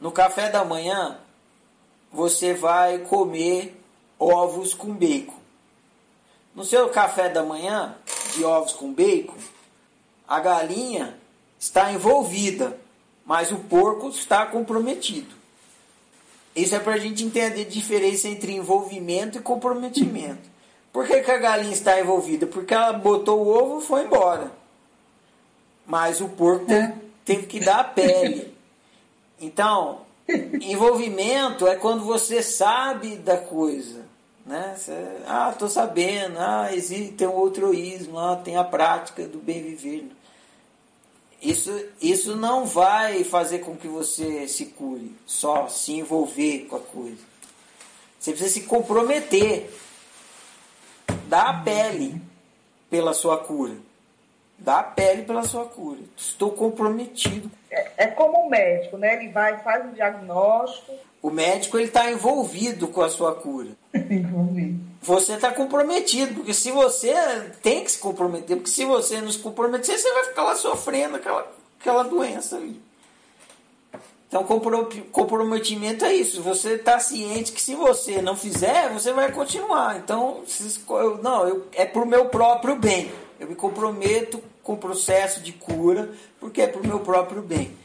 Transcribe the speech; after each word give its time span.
no 0.00 0.10
café 0.10 0.48
da 0.48 0.64
manhã, 0.64 1.18
você 2.10 2.54
vai 2.54 2.98
comer 2.98 3.78
ovos 4.18 4.74
com 4.74 4.92
bacon. 4.94 5.38
No 6.54 6.64
seu 6.64 6.88
café 6.88 7.28
da 7.28 7.42
manhã, 7.42 7.94
de 8.34 8.44
ovos 8.44 8.72
com 8.72 8.92
bacon, 8.92 9.36
a 10.26 10.40
galinha 10.40 11.16
está 11.58 11.92
envolvida, 11.92 12.78
mas 13.24 13.52
o 13.52 13.56
porco 13.56 14.08
está 14.08 14.46
comprometido. 14.46 15.34
Isso 16.56 16.74
é 16.74 16.80
para 16.80 16.94
a 16.94 16.98
gente 16.98 17.24
entender 17.24 17.62
a 17.62 17.68
diferença 17.68 18.28
entre 18.28 18.52
envolvimento 18.52 19.38
e 19.38 19.40
comprometimento. 19.40 20.50
Por 20.92 21.06
que, 21.06 21.20
que 21.20 21.30
a 21.30 21.38
galinha 21.38 21.72
está 21.72 22.00
envolvida? 22.00 22.46
Porque 22.46 22.74
ela 22.74 22.92
botou 22.92 23.40
o 23.40 23.48
ovo 23.48 23.80
e 23.80 23.86
foi 23.86 24.04
embora. 24.04 24.50
Mas 25.86 26.20
o 26.20 26.28
porco 26.28 26.72
é. 26.72 26.96
teve 27.24 27.46
que 27.46 27.60
dar 27.60 27.80
a 27.80 27.84
pele. 27.84 28.49
Então, 29.40 30.02
envolvimento 30.60 31.66
é 31.66 31.74
quando 31.76 32.04
você 32.04 32.42
sabe 32.42 33.16
da 33.16 33.38
coisa. 33.38 34.04
Né? 34.44 34.76
Ah, 35.26 35.50
estou 35.52 35.68
sabendo, 35.68 36.38
ah, 36.38 36.68
existe, 36.72 37.12
tem 37.12 37.26
o 37.26 37.36
altruísmo, 37.36 38.18
ah, 38.18 38.36
tem 38.36 38.56
a 38.56 38.64
prática 38.64 39.26
do 39.26 39.38
bem 39.38 39.62
viver. 39.62 40.10
Isso, 41.40 41.72
isso 42.02 42.36
não 42.36 42.66
vai 42.66 43.24
fazer 43.24 43.60
com 43.60 43.74
que 43.74 43.88
você 43.88 44.46
se 44.46 44.66
cure, 44.66 45.14
só 45.24 45.68
se 45.68 45.92
envolver 45.92 46.66
com 46.68 46.76
a 46.76 46.80
coisa. 46.80 47.30
Você 48.18 48.32
precisa 48.32 48.52
se 48.52 48.66
comprometer, 48.66 49.70
dar 51.26 51.48
a 51.48 51.54
pele 51.62 52.20
pela 52.90 53.14
sua 53.14 53.38
cura. 53.38 53.76
Dá 54.60 54.80
a 54.80 54.82
pele 54.82 55.22
pela 55.22 55.42
sua 55.42 55.64
cura. 55.64 56.00
Estou 56.16 56.52
comprometido. 56.52 57.50
É, 57.70 58.04
é 58.04 58.06
como 58.08 58.46
o 58.46 58.50
médico, 58.50 58.98
né? 58.98 59.14
Ele 59.16 59.32
vai, 59.32 59.58
faz 59.62 59.86
um 59.86 59.92
diagnóstico. 59.92 60.92
O 61.22 61.30
médico 61.30 61.78
ele 61.78 61.88
está 61.88 62.10
envolvido 62.10 62.88
com 62.88 63.00
a 63.00 63.08
sua 63.08 63.34
cura. 63.34 63.70
envolvido. 63.94 64.78
Você 65.02 65.32
está 65.32 65.50
comprometido, 65.50 66.34
porque 66.34 66.52
se 66.52 66.70
você 66.70 67.14
tem 67.62 67.84
que 67.84 67.92
se 67.92 67.98
comprometer, 67.98 68.56
porque 68.56 68.70
se 68.70 68.84
você 68.84 69.20
não 69.20 69.32
se 69.32 69.38
comprometer, 69.38 69.98
você 69.98 70.12
vai 70.12 70.24
ficar 70.24 70.42
lá 70.42 70.54
sofrendo 70.54 71.16
aquela, 71.16 71.50
aquela 71.80 72.02
doença 72.02 72.56
ali. 72.56 72.80
Então, 74.28 74.44
comprometimento 75.10 76.04
é 76.04 76.14
isso. 76.14 76.40
Você 76.42 76.74
está 76.74 77.00
ciente 77.00 77.50
que 77.50 77.60
se 77.60 77.74
você 77.74 78.22
não 78.22 78.36
fizer, 78.36 78.88
você 78.90 79.12
vai 79.12 79.32
continuar. 79.32 79.96
Então, 79.96 80.44
não, 81.20 81.48
eu, 81.48 81.66
é 81.72 81.84
para 81.84 82.02
o 82.02 82.06
meu 82.06 82.26
próprio 82.26 82.76
bem. 82.76 83.10
Me 83.50 83.56
comprometo 83.56 84.40
com 84.62 84.74
o 84.74 84.76
processo 84.76 85.40
de 85.40 85.52
cura, 85.52 86.08
porque 86.38 86.62
é 86.62 86.68
para 86.68 86.80
o 86.80 86.86
meu 86.86 87.00
próprio 87.00 87.42
bem. 87.42 87.76